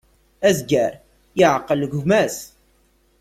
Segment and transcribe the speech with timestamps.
[0.47, 0.93] Azger
[1.37, 2.37] yeεqel gma-s.